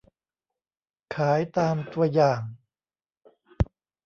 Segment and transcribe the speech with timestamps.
[1.15, 2.41] ขายตามตัวอย่าง